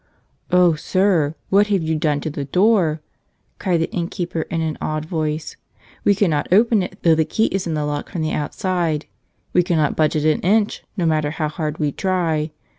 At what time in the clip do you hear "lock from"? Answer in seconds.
7.85-8.23